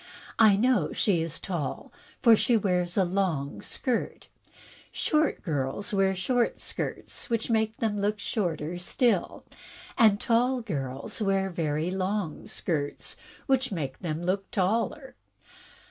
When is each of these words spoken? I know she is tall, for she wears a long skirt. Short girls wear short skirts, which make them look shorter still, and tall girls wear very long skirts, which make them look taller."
I 0.39 0.55
know 0.55 0.91
she 0.93 1.21
is 1.21 1.39
tall, 1.39 1.93
for 2.23 2.35
she 2.35 2.57
wears 2.57 2.97
a 2.97 3.03
long 3.05 3.61
skirt. 3.61 4.29
Short 4.91 5.43
girls 5.43 5.93
wear 5.93 6.15
short 6.15 6.59
skirts, 6.59 7.29
which 7.29 7.51
make 7.51 7.77
them 7.77 8.01
look 8.01 8.17
shorter 8.17 8.79
still, 8.79 9.45
and 9.99 10.19
tall 10.19 10.61
girls 10.61 11.21
wear 11.21 11.51
very 11.51 11.91
long 11.91 12.47
skirts, 12.47 13.15
which 13.45 13.71
make 13.71 13.99
them 13.99 14.23
look 14.23 14.49
taller." 14.49 15.13